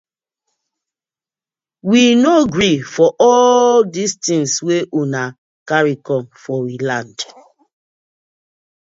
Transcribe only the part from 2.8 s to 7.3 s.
for all dis tinz wey una karry com for we land.